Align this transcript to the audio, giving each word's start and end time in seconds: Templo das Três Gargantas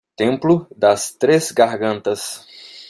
Templo 0.15 0.65
das 0.75 1.11
Três 1.19 1.51
Gargantas 1.53 2.47